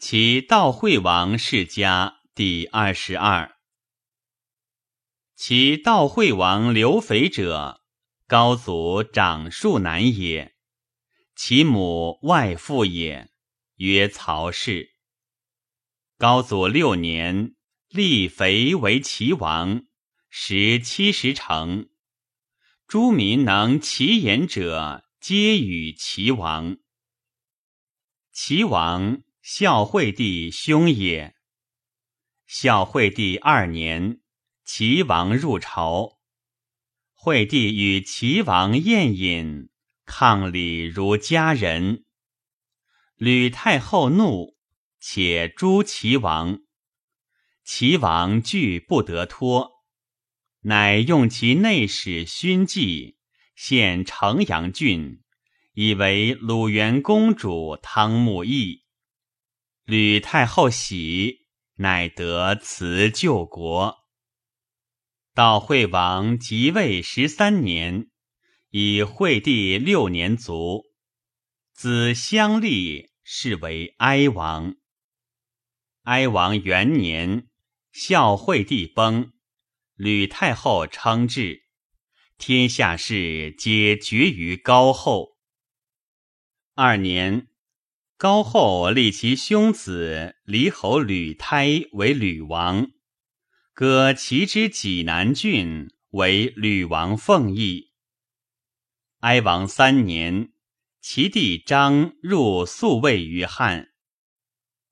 [0.00, 3.56] 其道惠王世家第二十二。
[5.34, 7.82] 其道惠王刘肥者，
[8.28, 10.54] 高祖长庶男也。
[11.34, 13.32] 其母外父也，
[13.78, 14.92] 曰曹氏。
[16.16, 17.56] 高祖六年，
[17.88, 19.82] 立肥为齐王，
[20.30, 21.88] 食七十城。
[22.86, 26.76] 诸民能其言者，皆与齐王。
[28.30, 31.34] 齐王孝惠帝兄也。
[32.46, 34.20] 孝惠帝二年，
[34.66, 36.18] 齐王入朝，
[37.14, 39.70] 惠帝与齐王宴饮，
[40.04, 42.04] 抗礼如家人。
[43.16, 44.54] 吕太后怒，
[45.00, 46.58] 且诛齐王。
[47.64, 49.70] 齐王惧不得脱。
[50.60, 53.16] 乃用其内史勋纪
[53.56, 55.22] 献城阳郡，
[55.72, 58.84] 以为鲁元公主汤沐邑。
[59.88, 63.96] 吕太后喜，乃得辞救国。
[65.32, 68.10] 道惠王即位十三年，
[68.68, 70.82] 以惠帝六年卒，
[71.72, 74.76] 子相立，是为哀王。
[76.02, 77.48] 哀王元年，
[77.90, 79.32] 孝惠帝崩。
[79.94, 81.62] 吕太后称制，
[82.36, 85.38] 天下事皆决于高后。
[86.74, 87.47] 二年，
[88.18, 92.90] 高后立其兄子黎侯吕胎为吕王，
[93.72, 97.92] 割齐之济南郡为吕王奉邑。
[99.20, 100.50] 哀王三年，
[101.00, 103.90] 其弟张入宿卫于汉，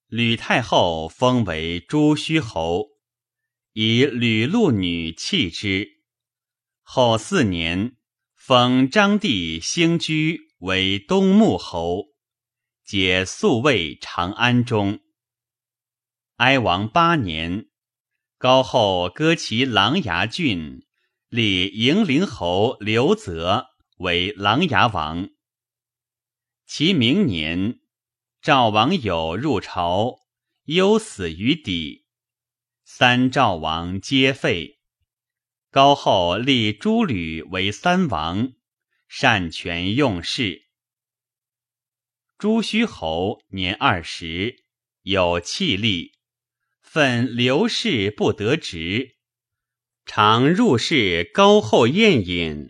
[0.07, 2.91] 吕太后封为朱虚侯。
[3.73, 6.01] 以吕禄女弃之。
[6.81, 7.97] 后四年，
[8.37, 12.15] 封张帝兴居为东穆侯，
[12.87, 15.01] 解宿卫长安中。
[16.37, 17.67] 哀王八年，
[18.39, 20.87] 高后割其琅琊郡，
[21.28, 25.31] 立迎陵侯刘泽为琅琊王。
[26.65, 27.81] 其明年，
[28.41, 30.21] 赵王友入朝，
[30.66, 32.06] 忧死于底。
[32.84, 34.78] 三赵王皆废，
[35.72, 38.53] 高后立诸吕为三王，
[39.09, 40.66] 擅权用事。
[42.39, 44.63] 朱虚侯年二十，
[45.01, 46.13] 有气力，
[46.83, 49.17] 愤刘氏不得职，
[50.05, 52.69] 常入室高后宴饮。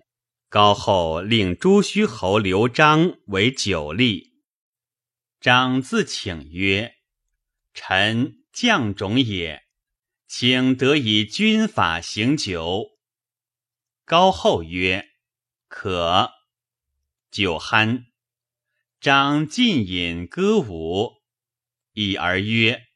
[0.49, 4.34] 高后令朱虚侯刘璋为酒吏。
[5.41, 6.94] 张自请曰
[7.75, 9.65] ：“臣将种也。”
[10.28, 12.84] 请得以军法行酒。
[14.04, 15.09] 高后曰
[15.66, 16.31] ：“可。”
[17.33, 18.04] 酒酣，
[19.06, 21.22] 张进饮歌舞，
[21.92, 22.88] 已而曰：“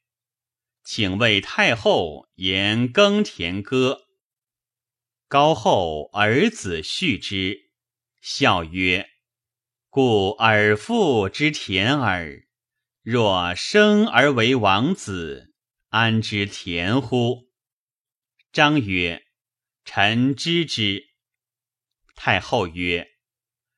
[0.82, 4.09] 请为太后言耕田歌。”
[5.28, 7.71] 高后儿子续之，
[8.21, 9.09] 笑曰
[9.88, 12.42] ：“故尔父之田耳。
[13.03, 15.54] 若生而为王子。”
[15.91, 17.53] 安知田乎？
[18.50, 19.22] 张曰
[19.87, 21.04] ：“臣知之。”
[22.16, 23.06] 太后曰：“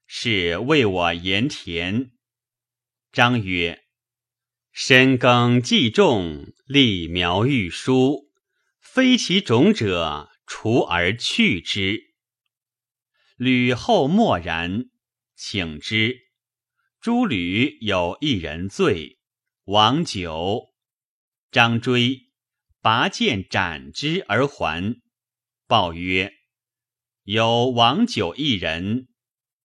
[0.08, 2.10] 是为我言田。”
[3.12, 3.84] 张曰
[4.72, 8.30] ：“深耕既种，立苗育疏，
[8.80, 12.14] 非其种者，除而去之。”
[13.36, 14.86] 吕后默然，
[15.36, 16.20] 请之。
[17.02, 19.18] 诸吕有一人醉，
[19.64, 20.72] 王九。
[21.50, 22.30] 张追
[22.80, 25.02] 拔剑斩之而还，
[25.66, 26.32] 报曰
[27.24, 29.08] ：“有王九一人，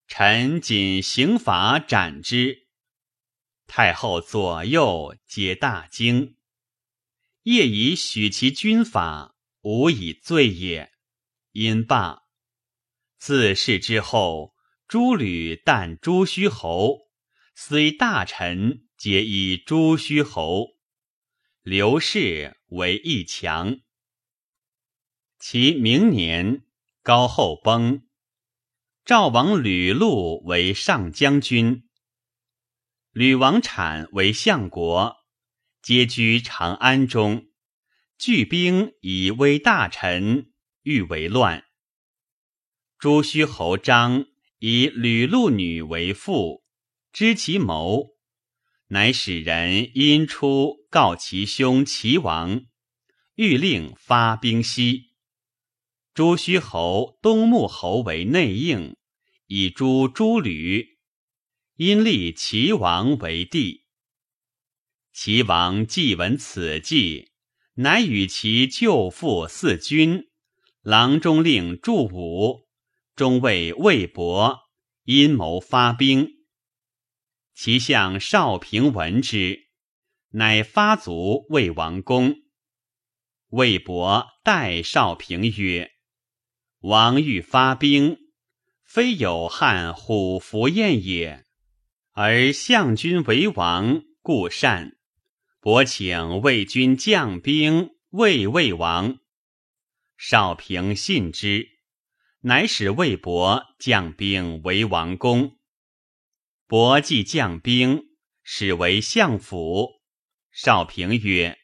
[0.06, 2.67] 臣仅刑罚斩之。”
[3.68, 6.36] 太后左右皆大惊。
[7.42, 10.90] 夜以许其军法，无以罪也。
[11.52, 12.22] 因罢。
[13.18, 14.54] 自是之后，
[14.88, 17.10] 诸吕但朱虚侯，
[17.54, 20.76] 虽大臣，皆以朱虚侯。
[21.62, 23.80] 刘氏为一强。
[25.38, 26.62] 其明年，
[27.02, 28.06] 高后崩，
[29.04, 31.87] 赵王吕禄为上将军，
[33.18, 35.16] 吕王产为相国，
[35.82, 37.48] 皆居长安中，
[38.16, 41.64] 聚兵以威大臣，欲为乱。
[42.96, 44.26] 朱虚侯张
[44.60, 46.62] 以吕禄女为妇，
[47.12, 48.10] 知其谋。
[48.90, 52.66] 乃使人因出告其兄齐王，
[53.34, 55.16] 欲令发兵西。
[56.14, 58.96] 朱虚侯东穆侯为内应，
[59.48, 60.97] 以诛诸吕，
[61.80, 63.84] 因立齐王为帝。
[65.12, 67.30] 齐王既闻此计，
[67.74, 70.24] 乃与其舅父四军、
[70.82, 72.66] 郎中令祝武、
[73.14, 74.58] 中尉魏博
[75.04, 76.28] 阴谋发兵。
[77.54, 79.68] 齐相少平闻之，
[80.30, 82.38] 乃发卒魏王宫。
[83.50, 85.92] 魏博代少平曰
[86.82, 88.18] ：“王欲发兵，
[88.82, 91.44] 非有汉虎符宴也，
[92.20, 94.96] 而相君为王，故善。
[95.60, 99.20] 伯请魏军将兵魏魏王。”
[100.18, 101.68] 少平信之，
[102.40, 105.58] 乃使魏伯将兵为王公。
[106.66, 108.02] 伯既将兵，
[108.42, 110.00] 使为相府。
[110.50, 111.56] 少平曰：“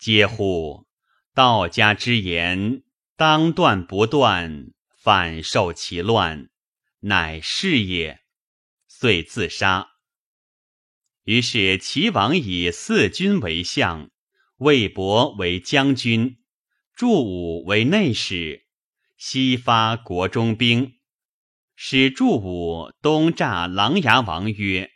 [0.00, 0.86] 嗟乎！
[1.34, 2.84] 道家之言，
[3.18, 6.48] 当断不断，反受其乱，
[7.00, 8.20] 乃是也。”
[9.04, 9.90] 遂自杀。
[11.24, 14.10] 于是齐王以四军为相，
[14.56, 16.38] 魏博为将军。
[16.96, 18.64] 祝武为内史，
[19.18, 20.94] 西发国中兵，
[21.76, 24.90] 使祝武东诈琅琊王曰：“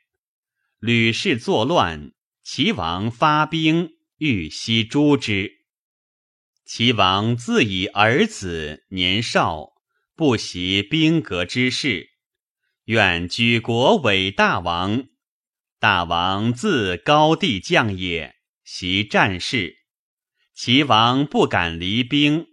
[0.81, 5.66] 吕氏作乱，齐王发兵欲西诛之。
[6.64, 9.75] 齐王自以儿子年少，
[10.16, 12.07] 不习兵革之事，
[12.88, 15.08] 愿举国为大王。
[15.79, 19.76] 大王自高帝将也，习战事。”
[20.56, 22.46] 齐王不敢离兵，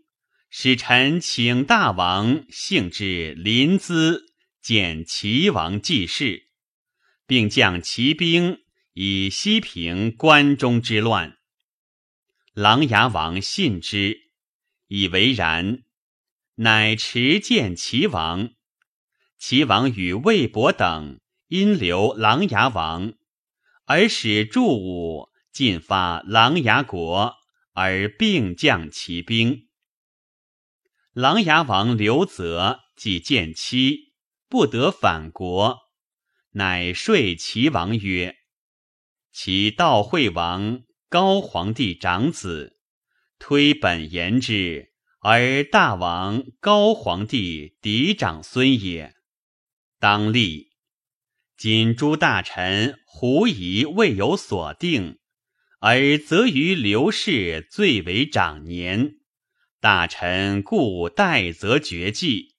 [0.49, 4.19] 使臣请大王幸至临淄
[4.61, 6.49] 见齐王济事，
[7.25, 8.57] 并将齐兵
[8.91, 11.37] 以西平关中之乱。
[12.53, 14.31] 琅琊王信之，
[14.87, 15.83] 以为然，
[16.55, 18.49] 乃持见齐王。
[19.37, 23.13] 齐王与魏博等因留琅琊王，
[23.85, 27.35] 而使祝武进发琅琊国。
[27.77, 29.67] 而并将其兵。
[31.11, 34.13] 琅琊王刘泽既见妻，
[34.47, 35.79] 不得反国，
[36.51, 38.37] 乃说齐王曰
[39.33, 42.79] ：“其道惠王高皇帝长子，
[43.39, 49.13] 推本言之，而大王高皇帝嫡长孙也，
[50.05, 50.69] 当立。
[51.57, 55.17] 今诸大臣狐疑未有所定。”
[55.81, 59.15] 而则于刘氏最为长年，
[59.79, 62.55] 大臣故待则绝迹。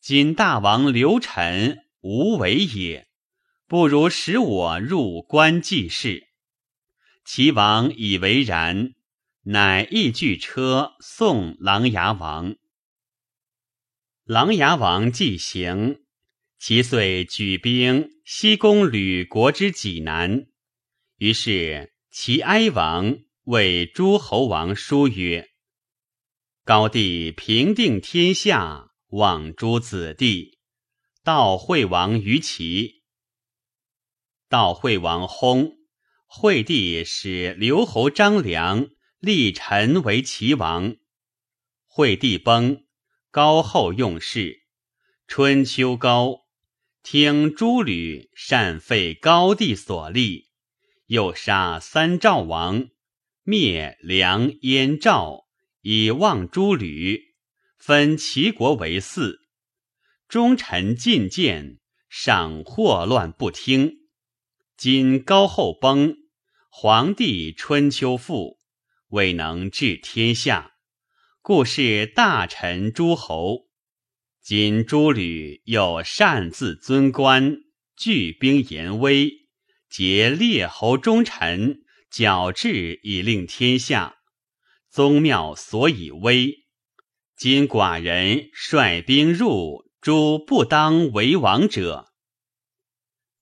[0.00, 3.08] 今大王刘臣无为也，
[3.66, 6.28] 不如使我入关济事。
[7.24, 8.94] 齐王以为然，
[9.44, 12.56] 乃一具车送琅琊王。
[14.24, 16.01] 琅琊王既行，
[16.64, 20.46] 其遂举兵西攻吕国之济南，
[21.16, 21.92] 于是。
[22.12, 25.48] 齐哀王为诸侯王书曰
[26.62, 30.60] ：“高帝平定天下，望诸子弟，
[31.24, 33.02] 道惠王于齐。
[34.48, 35.72] 道惠王薨，
[36.26, 40.94] 惠帝使刘侯张良立陈为齐王。
[41.86, 42.84] 惠帝崩，
[43.32, 44.62] 高后用事。
[45.26, 46.41] 春秋高
[47.02, 50.50] 听诸吕善废高帝所立。”
[51.06, 52.88] 又杀三赵王，
[53.42, 55.46] 灭梁燕赵，
[55.82, 57.34] 以望诸吕，
[57.76, 59.40] 分齐国为四。
[60.26, 63.98] 忠臣进谏，赏祸乱不听。
[64.78, 66.16] 今高后崩，
[66.70, 68.58] 皇帝春秋复，
[69.08, 70.72] 未能治天下，
[71.42, 73.66] 故是大臣诸侯。
[74.42, 77.58] 今诸吕又擅自尊官，
[77.96, 79.30] 聚兵严威。
[79.88, 84.16] 结列侯忠臣，矫治以令天下。
[84.90, 86.64] 宗庙所以威。
[87.36, 92.08] 今寡人率兵入，诸不当为王者。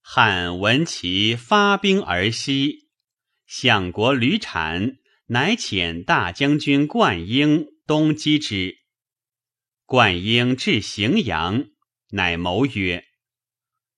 [0.02, 2.90] 汉闻其发兵而西，
[3.46, 8.79] 相国吕产乃遣大将军灌婴东击之。
[9.90, 11.68] 灌婴至荥阳，
[12.10, 13.06] 乃谋曰。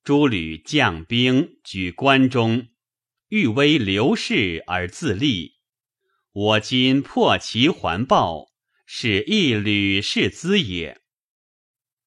[0.03, 2.69] 诸吕将兵举关中，
[3.29, 5.57] 欲威刘氏而自立。
[6.33, 8.47] 我今破其环抱，
[8.87, 11.03] 使一吕氏资也。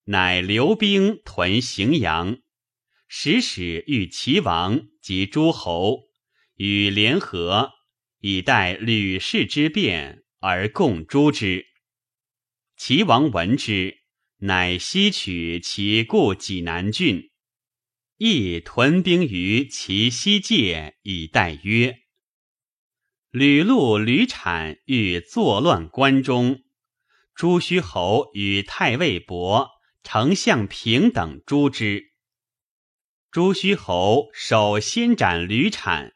[0.05, 2.39] 乃留兵屯荥阳，
[3.07, 6.05] 使使与齐王及诸侯
[6.55, 7.73] 与联合，
[8.17, 11.67] 以待吕氏之变而共诛之。
[12.77, 13.99] 齐王闻之，
[14.39, 17.31] 乃西取其故济南郡。
[18.17, 21.99] 亦屯兵于其西界以待曰。
[23.31, 26.63] 吕禄、吕产欲作乱关中，
[27.33, 29.69] 朱虚侯与太尉伯、
[30.03, 32.11] 丞相平等诛之。
[33.31, 36.13] 朱虚侯首先斩吕产，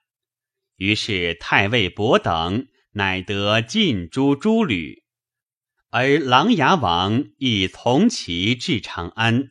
[0.75, 4.98] 于是太尉伯等乃得尽诛诸吕，
[5.91, 9.50] 而琅琊王亦从其至长安。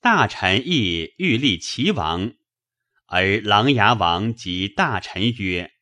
[0.00, 2.32] 大臣亦欲立齐王，
[3.06, 5.72] 而琅琊王及大臣曰。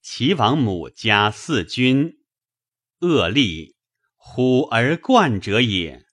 [0.00, 2.18] 齐王母家四君，
[3.00, 3.74] 恶立，
[4.14, 6.06] 虎而冠者也。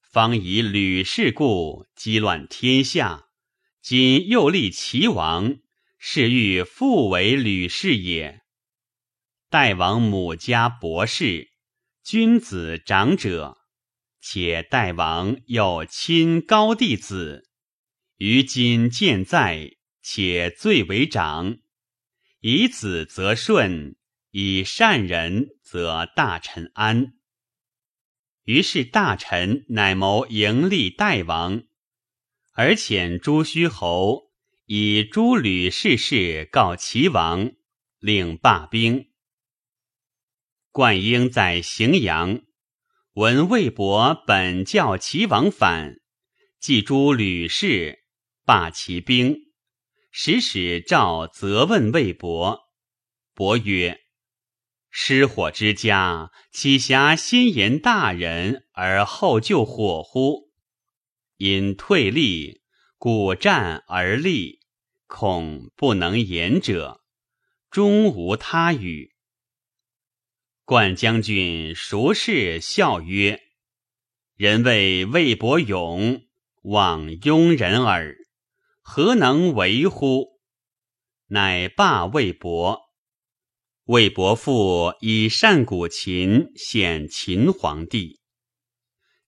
[0.00, 3.26] 方以吕氏故积乱天下，
[3.82, 5.56] 今又立齐王，
[5.98, 8.42] 是欲复为吕氏也。
[9.50, 11.50] 代王母家博士，
[12.04, 13.58] 君子长者，
[14.20, 17.50] 且代王有亲高弟子，
[18.18, 21.58] 于今健在，且最为长。
[22.38, 23.96] 以子则顺，
[24.30, 27.14] 以善人则大臣安。
[28.44, 31.64] 于是大臣乃谋迎立代王，
[32.52, 34.30] 而遣朱虚侯
[34.66, 37.50] 以诸吕氏事告齐王，
[37.98, 39.09] 令罢兵。
[40.72, 42.42] 灌婴在荥阳，
[43.14, 45.96] 闻魏博本教齐王反，
[46.60, 48.04] 祭诸吕氏，
[48.44, 49.36] 罢其兵。
[50.12, 52.60] 使使赵责问魏博，
[53.34, 53.98] 伯曰
[54.90, 60.52] ：“失火之家，岂暇先言大人而后救火乎？
[61.36, 62.62] 因退立，
[62.96, 64.60] 故战而立，
[65.08, 67.00] 恐不能言者，
[67.72, 69.10] 终无他语。”
[70.70, 73.42] 冠将军熟视笑曰
[74.38, 76.22] ：“人谓魏伯勇，
[76.62, 78.16] 望庸人耳。”
[78.80, 80.38] 何能为乎？
[81.26, 82.82] 乃罢魏伯。
[83.86, 88.20] 魏伯父以善古琴显秦皇帝。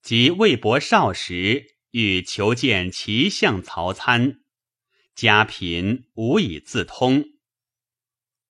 [0.00, 4.36] 及魏伯少时，欲求见齐相曹参，
[5.16, 7.24] 家贫无以自通，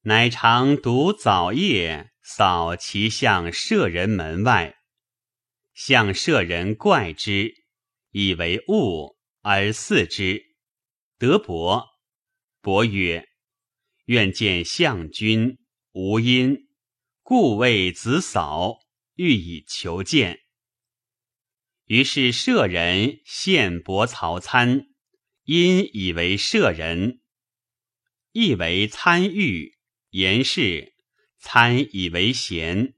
[0.03, 4.77] 乃常独早夜扫其相舍人门外。
[5.75, 7.55] 相舍人怪之，
[8.11, 10.43] 以为物而祀之。
[11.19, 11.87] 德伯，
[12.61, 13.29] 伯曰
[14.07, 15.59] ：“愿见相君，
[15.93, 16.69] 无因，
[17.23, 18.77] 故谓子嫂，
[19.15, 20.41] 欲以求见。”
[21.87, 24.87] 于是舍人献伯曹参，
[25.45, 27.21] 因以为舍人，
[28.33, 29.79] 亦为参遇
[30.11, 30.92] 言事，
[31.43, 32.95] 参以为贤，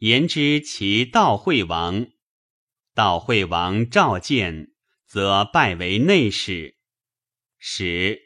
[0.00, 2.06] 言之其道惠王。
[2.94, 4.74] 道惠王召见，
[5.06, 6.76] 则拜为内史。
[7.58, 8.20] 使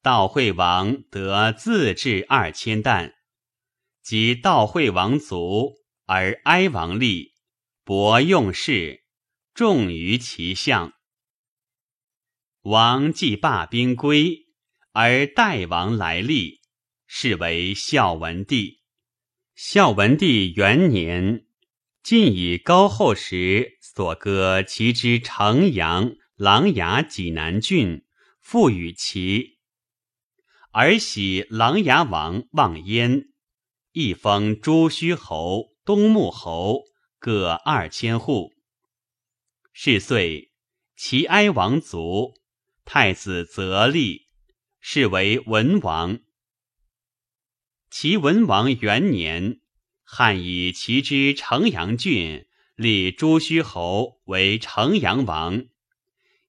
[0.00, 3.16] 道惠王得自治二千担，
[4.00, 5.74] 及道惠王卒，
[6.06, 7.34] 而哀王立，
[7.82, 9.02] 伯用事，
[9.52, 10.92] 重于其相。
[12.60, 14.46] 王既罢兵归，
[14.92, 16.60] 而代王来立，
[17.08, 18.79] 是为孝文帝。
[19.62, 21.44] 孝文帝元年，
[22.02, 28.02] 晋以高后时所割其之城阳、琅琊、济南郡。
[28.40, 29.58] 复与其，
[30.70, 33.28] 而喜琅琊王望焉，
[33.92, 36.84] 一封朱虚侯、东穆侯
[37.18, 38.54] 各二千户。
[39.74, 40.52] 是岁，
[40.96, 42.32] 齐哀王卒，
[42.86, 44.22] 太子则立，
[44.80, 46.18] 是为文王。
[47.90, 49.60] 齐文王元年，
[50.04, 55.66] 汉以齐之城阳郡立朱虚侯为城阳王，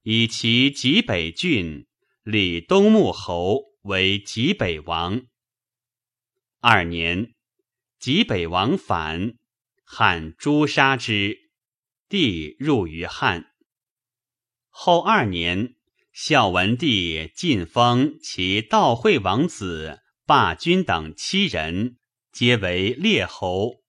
[0.03, 1.87] 以其极北郡。
[2.23, 5.23] 立东穆侯为极北王。
[6.59, 7.33] 二年，
[7.97, 9.33] 极北王反，
[9.83, 11.49] 汉诛杀之，
[12.07, 13.55] 帝入于汉。
[14.69, 15.73] 后二年，
[16.13, 21.97] 孝文帝晋封其道惠王子霸君等七人，
[22.31, 23.81] 皆为列侯。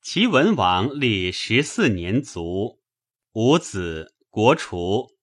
[0.00, 2.80] 齐文王立十四年卒，
[3.32, 5.16] 无子，国除。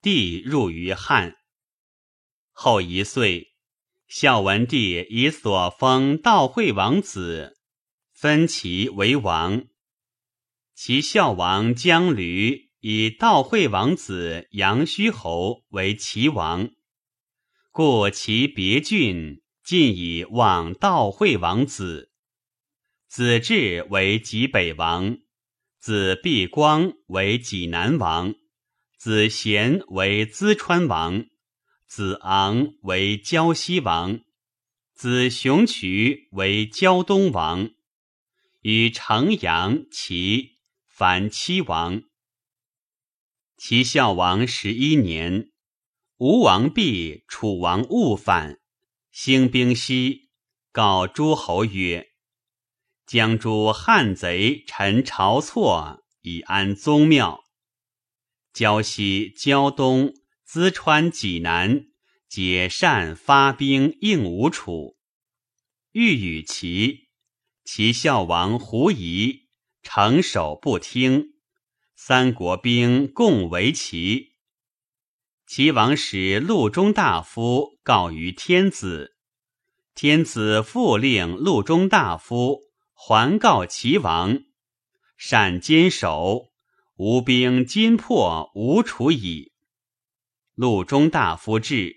[0.00, 1.36] 帝入于汉
[2.50, 3.54] 后一岁，
[4.08, 7.56] 孝文帝以所封道惠王子
[8.12, 9.68] 分其为王。
[10.74, 16.72] 齐孝王姜驴以道惠王子杨虚侯为齐王，
[17.74, 22.10] 故其别郡尽以往道惠王子。
[23.08, 25.16] 子至为济北王，
[25.78, 28.34] 子毕光为济南王。
[28.98, 31.24] 子贤为淄川王，
[31.86, 34.20] 子昂为胶西王，
[34.94, 37.70] 子雄渠为胶东王，
[38.60, 42.02] 与城阳、齐、樊七王。
[43.56, 45.51] 齐孝王十一年，
[46.24, 48.60] 吴王毕，楚王勿反，
[49.10, 50.28] 兴兵西，
[50.70, 52.10] 告诸侯曰
[53.04, 57.42] ：“将诸汉贼臣晁错，以安宗庙。
[58.52, 60.14] 胶西、胶东、
[60.46, 61.86] 淄川、济南。”
[62.30, 64.96] 解善发兵应吴楚，
[65.90, 67.08] 欲与齐，
[67.64, 69.48] 齐孝王狐疑，
[69.82, 71.34] 城守不听。
[71.96, 74.31] 三国兵共围齐。
[75.54, 79.18] 齐王使陆中大夫告于天子，
[79.94, 82.60] 天子复令陆中大夫
[82.94, 84.44] 还告齐王，
[85.18, 86.46] 善坚守，
[86.96, 89.52] 吴兵今破吴楚矣。
[90.54, 91.96] 陆中大夫至。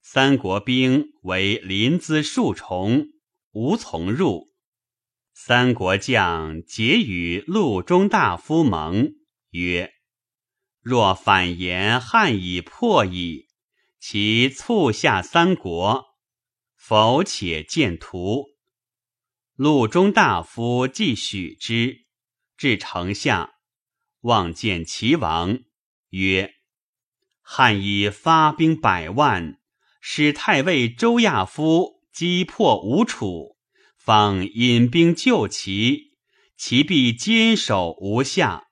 [0.00, 3.08] 三国兵为临淄数重，
[3.52, 4.48] 无从入。
[5.34, 9.12] 三国将结与陆中大夫盟，
[9.50, 9.92] 曰
[10.84, 13.48] ：“若反言汉已破矣，
[13.98, 16.04] 其促下三国，
[16.76, 18.50] 否且见图。”
[19.56, 22.04] 陆中大夫既许之，
[22.56, 23.54] 至城下，
[24.20, 25.58] 望见齐王，
[26.10, 26.54] 曰
[27.40, 29.58] ：“汉已发兵百万。”
[30.06, 33.56] 使太尉周亚夫击破吴楚，
[33.96, 36.18] 方引兵救齐，
[36.58, 38.66] 其必坚守无下。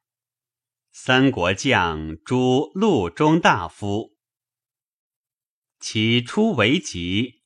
[1.05, 4.17] 三国将诛陆中大夫。
[5.81, 7.43] 其初为急，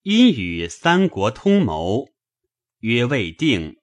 [0.00, 2.06] 因与三国通谋，
[2.78, 3.76] 曰未定。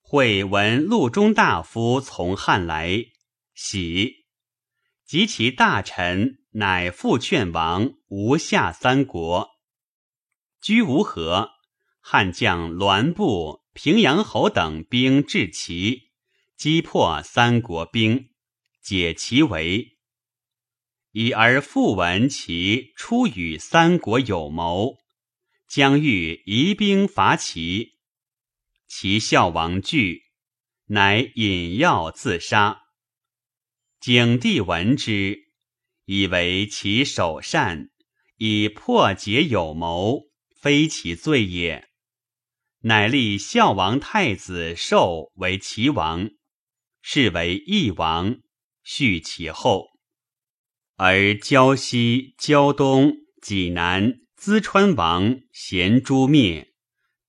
[0.00, 3.04] 会闻陆中大夫从汉来，
[3.54, 4.26] 喜，
[5.06, 6.38] 及其大臣。
[6.54, 9.48] 乃复劝王吴下三国，
[10.60, 11.50] 居吴河。
[12.00, 16.10] 汉将栾布、平阳侯等兵至齐，
[16.56, 18.29] 击破三国兵，
[18.90, 19.98] 解其围。
[21.12, 24.98] 已而复闻其出与三国有谋，
[25.68, 27.92] 将欲移兵伐齐。
[28.88, 30.24] 齐孝王惧，
[30.86, 32.80] 乃引药自杀。
[34.00, 35.38] 景帝闻之。
[36.06, 37.90] 以为其首善，
[38.38, 40.22] 以破解有谋，
[40.60, 41.88] 非其罪也。
[42.80, 46.28] 乃立孝王太子寿为齐王，
[47.00, 48.40] 是为义王，
[48.82, 49.88] 续其后。
[50.96, 56.74] 而胶西、胶东、济南、淄川王咸诛灭，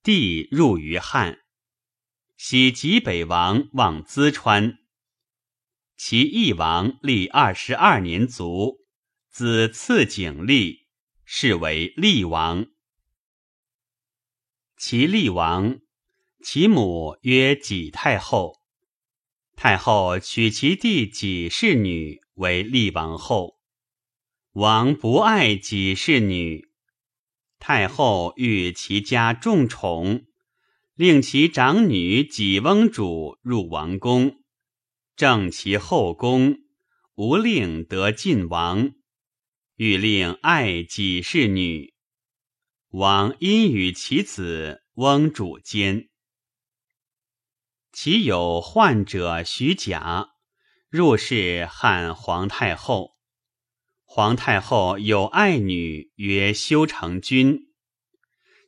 [0.04, 1.40] 帝入于汉。
[2.36, 4.80] 喜济北王望淄川。
[5.96, 8.80] 其义王历二十二年卒，
[9.30, 10.88] 子次景立，
[11.24, 12.66] 是为厉王。
[14.76, 15.80] 其厉王，
[16.44, 18.61] 其母曰己太后。
[19.64, 23.60] 太后娶其弟己氏女为厉王后。
[24.54, 26.68] 王不爱己氏女，
[27.60, 30.26] 太后欲其家重宠，
[30.96, 34.42] 令其长女己翁主入王宫。
[35.16, 36.58] 正其后宫，
[37.14, 38.94] 无令得晋王，
[39.76, 41.94] 欲令爱己氏女。
[42.90, 46.10] 王因与其子翁主奸。
[47.94, 50.30] 其有患者徐甲，
[50.90, 53.18] 入室汉皇太后。
[54.06, 57.68] 皇太后有爱女，曰修成君。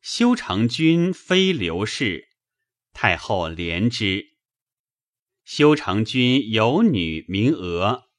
[0.01, 2.27] 修成君非刘氏，
[2.91, 4.25] 太后怜之。
[5.45, 8.09] 修成君有女名娥，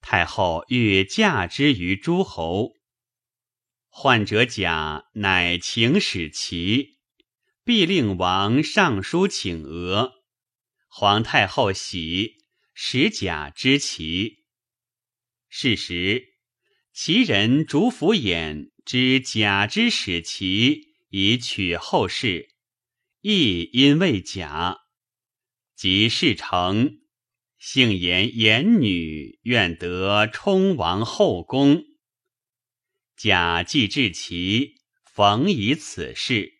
[0.00, 2.72] 太后欲嫁之于诸侯。
[3.90, 6.98] 患者甲乃请使齐，
[7.64, 10.14] 必令王上书请娥。
[11.00, 12.38] 皇太后喜，
[12.74, 14.42] 使甲之齐。
[15.48, 16.24] 是时，
[16.92, 22.48] 齐人逐府偃知甲之使齐以取后事，
[23.20, 24.76] 亦因为甲。
[25.76, 26.98] 即事成，
[27.58, 31.84] 幸言言女愿得冲王后宫。
[33.16, 34.74] 贾既至齐，
[35.14, 36.54] 逢以此事。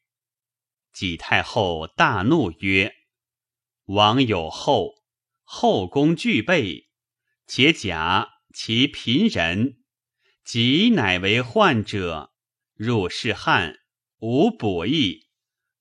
[0.92, 2.94] 己太后大怒曰
[3.88, 4.96] ：“王有后，
[5.44, 6.90] 后宫具备，
[7.46, 9.78] 且贾其贫人，
[10.44, 12.34] 即乃为患者，
[12.74, 13.76] 入是汉，
[14.18, 15.28] 无补益，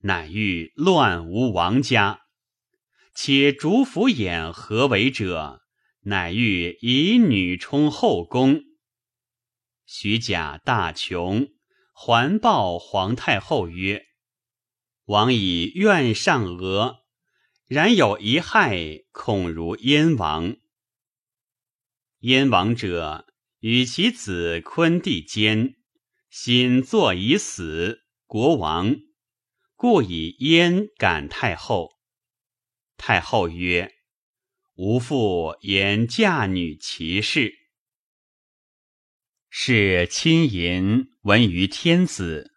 [0.03, 2.21] 乃欲乱无王家。”
[3.13, 5.63] 且主府眼何为者？
[6.03, 8.61] 乃欲以女充后宫。
[9.85, 11.49] 徐贾大穷，
[11.91, 14.05] 还报皇太后曰
[15.07, 16.99] ：“王以愿上额，
[17.67, 20.55] 然有一害，恐如燕王。
[22.19, 23.27] 燕王者，
[23.59, 25.75] 与其子昆弟坚，
[26.29, 28.95] 心作已死，国王，
[29.75, 31.99] 故以燕感太后。
[32.95, 33.95] 太后曰
[34.75, 37.53] ：“吾父言嫁女其事。”
[39.51, 42.53] 是亲淫闻于天子。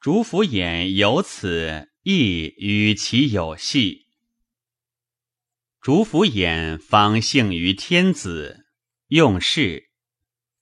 [0.00, 4.08] 主府偃由此亦与其有隙。
[5.80, 8.66] 主府衍方幸于天子，
[9.08, 9.84] 用事，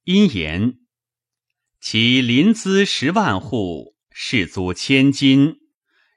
[0.04, 0.78] 因言：
[1.80, 5.56] 其临淄十万户，士卒千金，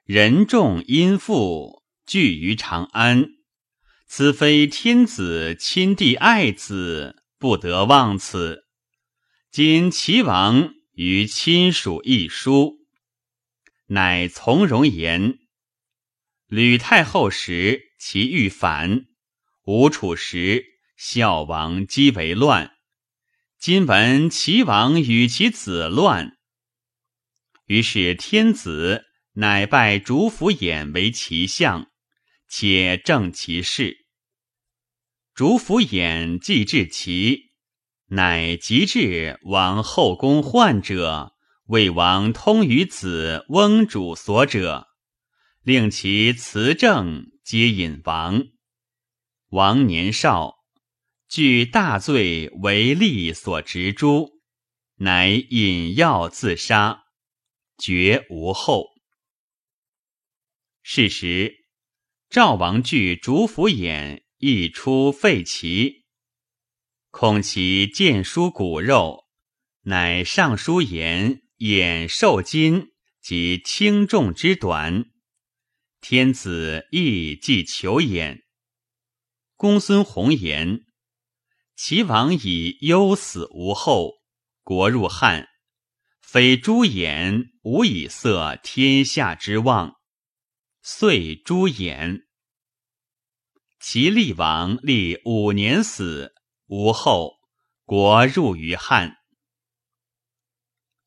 [0.04, 3.30] 人众殷富，聚于长安。
[4.06, 8.66] 此非天子亲弟爱子，不得忘此。
[9.50, 12.75] 今齐王与亲属一书。
[13.88, 15.38] 乃从容言：
[16.48, 19.06] 吕太后时，其欲反；
[19.64, 20.64] 吴楚时，
[20.96, 22.72] 孝王积为乱。
[23.60, 26.36] 今闻齐王与其子乱，
[27.66, 31.88] 于是天子乃拜主府偃为齐相，
[32.48, 34.06] 且正其事。
[35.32, 37.52] 主府偃既至齐，
[38.08, 41.35] 乃即至王后宫患者。
[41.66, 44.86] 魏王通于子翁主所者，
[45.62, 48.44] 令其辞政，皆引王。
[49.48, 50.54] 王年少，
[51.28, 54.30] 惧大罪为利所执诛，
[54.98, 57.06] 乃饮药自杀，
[57.76, 58.86] 绝无后。
[60.84, 61.52] 是时，
[62.30, 66.04] 赵王惧主府偃亦出废齐，
[67.10, 69.24] 恐其见书骨肉，
[69.82, 71.42] 乃上书言。
[71.58, 72.88] 眼受金
[73.22, 75.06] 及轻重之短，
[76.02, 78.42] 天子亦既求焉。
[79.56, 80.84] 公孙弘言：
[81.74, 84.12] 齐王以忧死无后，
[84.62, 85.48] 国入汉，
[86.20, 89.94] 非朱颜无以色天下之望，
[90.82, 92.26] 遂朱颜。
[93.80, 96.34] 齐厉王历五年死
[96.66, 97.38] 无后，
[97.86, 99.16] 国入于汉。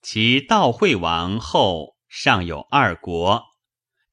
[0.02, 3.44] 其悼惠王后尚有二国，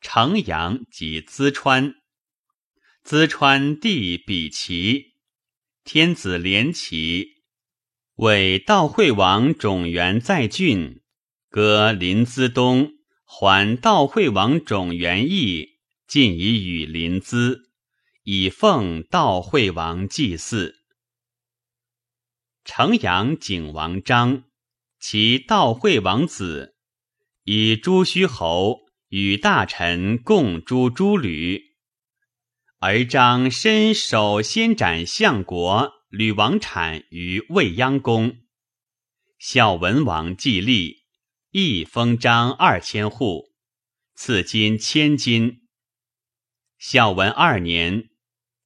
[0.00, 1.94] 城阳及淄川。
[3.04, 5.14] 淄川地比齐，
[5.84, 7.44] 天子连齐，
[8.16, 11.02] 为悼惠王种元在郡，
[11.48, 12.90] 割临淄东，
[13.24, 17.60] 还悼惠王种元邑，尽以与临淄，
[18.24, 20.74] 以奉悼惠王祭祀。
[22.64, 24.42] 城阳景王章。
[25.08, 26.74] 其悼惠王子
[27.44, 31.62] 以朱虚侯与大臣共诛诸吕，
[32.80, 38.38] 而张身首先斩相国吕王产于未央宫。
[39.38, 41.04] 孝文王继立，
[41.52, 43.52] 亦封张二千户，
[44.16, 45.60] 赐金千金。
[46.78, 48.08] 孝文二年，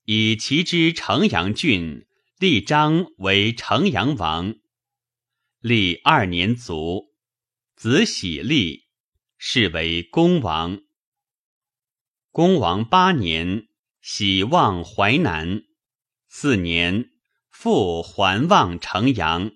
[0.07, 2.07] 以其之城阳郡，
[2.39, 4.55] 立张为城阳王。
[5.61, 7.13] 历二年卒，
[7.77, 8.87] 子喜立，
[9.37, 10.81] 是为公王。
[12.31, 13.69] 公王八年，
[14.01, 15.65] 喜望淮南。
[16.29, 17.11] 四年，
[17.51, 19.53] 复还望城阳。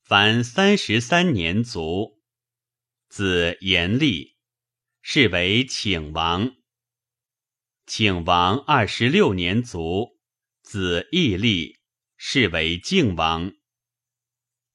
[0.00, 2.22] 凡三十三年卒，
[3.10, 4.38] 子严立，
[5.02, 6.56] 是为请王。
[7.84, 10.18] 请王二十六年卒，
[10.62, 11.80] 子义立，
[12.16, 13.57] 是为靖王。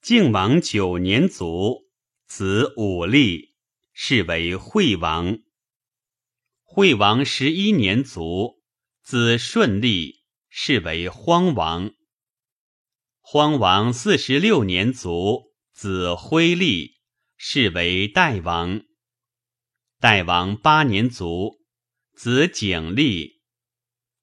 [0.04, 1.88] 靖王九年卒，
[2.28, 3.56] 子武立，
[3.94, 5.39] 是为惠王。
[6.62, 8.62] 惠王十一年卒，
[9.02, 11.94] 子顺立，是为荒王。
[13.22, 16.98] 荒王四十六年卒，子辉立，
[17.38, 18.84] 是为代王。
[20.02, 21.62] 代王八年卒，
[22.13, 23.42] 子景立，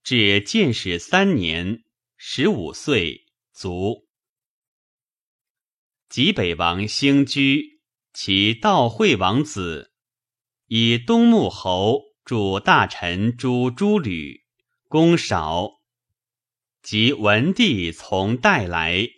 [0.03, 1.85] 至建始三年，
[2.19, 4.10] 十五岁卒。
[6.11, 9.93] 济北王兴居，其道惠王子，
[10.67, 14.43] 以东穆侯主大臣诸诸吕，
[14.89, 15.71] 功少。
[16.83, 19.09] 及文帝从代来，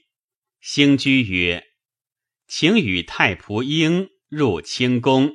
[0.60, 1.64] 兴居曰
[2.46, 5.32] ：“请与太仆婴入清宫，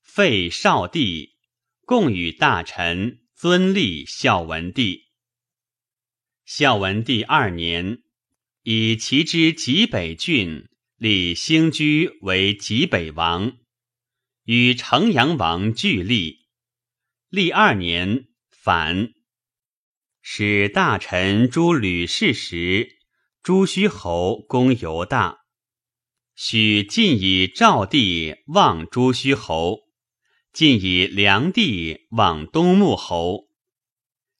[0.00, 1.36] 废少帝，
[1.84, 5.10] 共与大臣尊立孝文帝。
[6.46, 8.01] 孝文帝二年。”
[8.64, 13.58] 以其之极北郡，立兴居为极北王，
[14.44, 16.46] 与成阳王俱立。
[17.28, 19.12] 历二年，反。
[20.20, 23.00] 使大臣诸吕氏时，
[23.42, 25.38] 朱虚侯公犹大，
[26.36, 29.80] 许晋以赵地望朱虚侯，
[30.52, 33.48] 晋以梁地望东穆侯。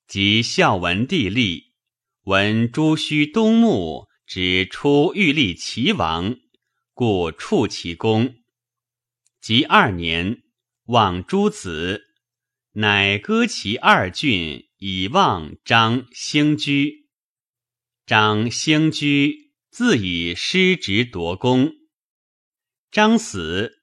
[0.06, 1.72] 及孝文帝立，
[2.22, 6.38] 闻朱虚东穆只出欲立齐王，
[6.94, 8.36] 故处其功。
[9.42, 10.42] 及二年，
[10.86, 12.00] 望诸子，
[12.72, 14.70] 乃割其二郡。
[14.78, 17.10] 以望张兴居，
[18.06, 21.74] 张兴居自以失职夺功。
[22.90, 23.82] 张死，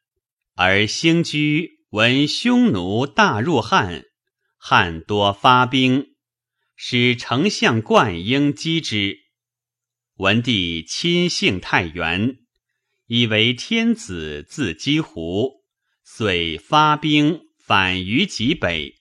[0.55, 4.05] 而兴居闻匈奴大入汉，
[4.57, 6.15] 汉多发兵，
[6.75, 9.28] 使丞相灌婴击之。
[10.19, 12.39] 文帝亲幸太原，
[13.05, 15.63] 以为天子自击胡，
[16.03, 18.95] 遂发兵反于极北。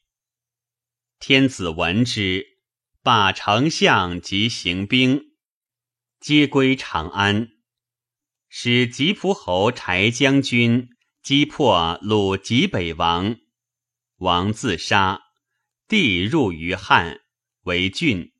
[1.18, 2.46] 天子闻之，
[3.02, 5.32] 罢丞相及行兵，
[6.20, 7.48] 皆归长安。
[8.48, 13.34] 使吉仆侯柴将军击破鲁吉北王，
[14.18, 15.22] 王自杀，
[15.88, 17.22] 帝入于汉
[17.62, 18.30] 为郡。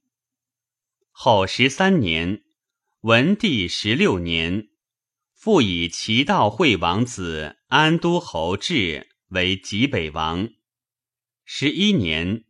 [1.11, 2.45] 后十三年，
[3.03, 4.71] 文帝十六年，
[5.33, 10.49] 复以齐悼惠王子安都侯志为济北王。
[11.45, 12.45] 十一年。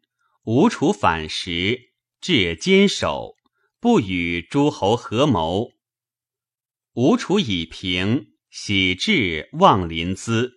[0.45, 1.91] 吴楚反时，
[2.23, 3.37] 至坚守，
[3.79, 5.73] 不与诸侯合谋。
[6.95, 10.53] 吴楚已平，喜至望临淄。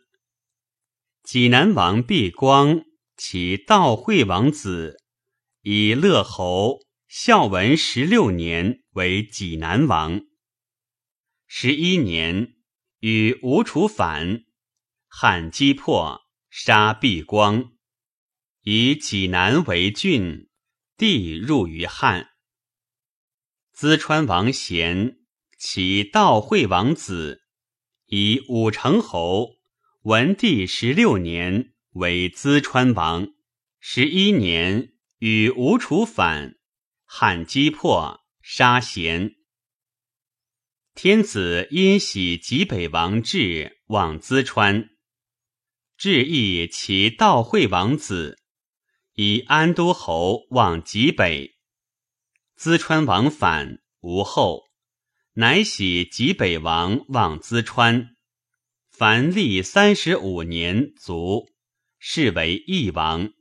[1.21, 2.85] 济南王毕光，
[3.17, 5.03] 其悼惠王子，
[5.63, 10.21] 以乐侯孝文十六年为济南王。
[11.47, 12.55] 十一年，
[12.99, 14.43] 与吴楚反，
[15.07, 17.73] 汉击破，杀毕光。
[18.63, 20.49] 以济南为郡，
[20.97, 22.31] 地入于汉。
[23.75, 25.19] 淄川王贤，
[25.57, 27.43] 其悼惠王子，
[28.07, 29.55] 以武成侯
[30.03, 33.27] 文帝十六年为淄川王。
[33.79, 36.59] 十一年，与吴楚反，
[37.05, 38.20] 汉击破，
[38.53, 39.35] 杀贤。
[40.93, 44.89] 天子因喜极北王志望淄川，
[45.95, 48.39] 志意其道惠王子。
[49.13, 51.55] 以安都侯往极北，
[52.59, 54.63] 淄川王反无后，
[55.35, 58.17] 乃喜极北王望淄川。
[58.89, 61.47] 凡历三十五年卒，
[61.99, 63.31] 是为义王。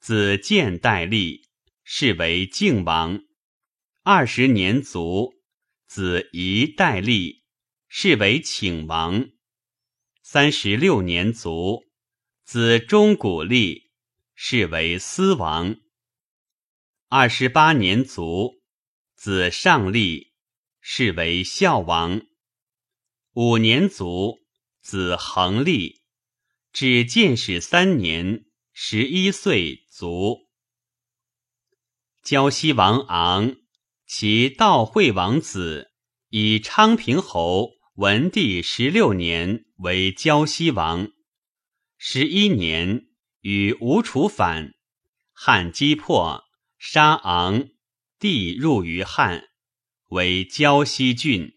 [0.00, 1.48] 子建代立，
[1.84, 3.27] 是为靖王。
[4.10, 5.34] 二十年卒，
[5.86, 7.44] 子仪代立，
[7.88, 9.28] 是为请王。
[10.22, 11.84] 三十六年卒，
[12.42, 13.90] 子钟古立。
[14.34, 15.76] 是为司王。
[17.08, 18.62] 二十八年卒，
[19.14, 20.32] 子上立，
[20.80, 22.22] 是为孝王。
[23.34, 24.38] 五年卒，
[24.80, 26.00] 子恒立，
[26.72, 30.48] 至建始三年，十一岁卒。
[32.22, 33.54] 胶西王昂，
[34.08, 35.90] 其悼惠王子，
[36.30, 41.10] 以昌平侯文帝十六年为胶西王，
[41.98, 43.04] 十一年。
[43.42, 44.74] 与吴楚反，
[45.32, 46.42] 汉击破，
[46.76, 47.68] 杀昂，
[48.18, 49.44] 帝入于汉，
[50.08, 51.52] 为胶西郡。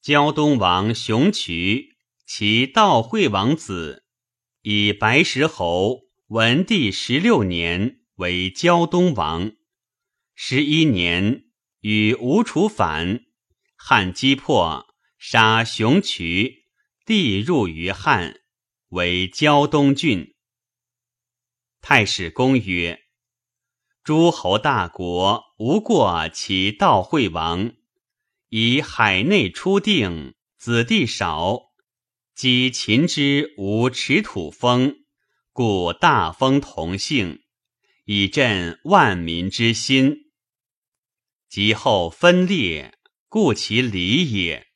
[0.00, 4.04] 胶东王熊渠，其悼惠王子，
[4.62, 9.50] 以白石侯文帝十六年为胶东王。
[10.36, 11.44] 十一年，
[11.80, 13.24] 与吴楚反，
[13.76, 14.84] 汉击破，
[15.16, 16.64] 杀熊渠，
[17.06, 18.40] 地入于汉。
[18.88, 20.34] 为胶东郡。
[21.80, 23.00] 太史公曰：
[24.04, 27.72] 诸侯大国，无过其悼惠王。
[28.50, 31.72] 以海内初定，子弟少，
[32.34, 34.96] 及秦之无持土封，
[35.52, 37.42] 故大封同姓，
[38.04, 40.23] 以振万民之心。
[41.54, 42.94] 及后分裂，
[43.28, 44.66] 故其离也。